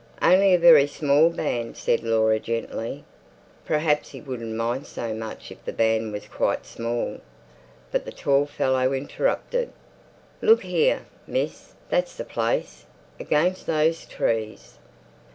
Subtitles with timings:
[0.19, 3.03] "Only a very small band," said Laura gently.
[3.65, 7.19] Perhaps he wouldn't mind so much if the band was quite small.
[7.91, 9.71] But the tall fellow interrupted.
[10.41, 12.85] "Look here, miss, that's the place.
[13.19, 14.79] Against those trees.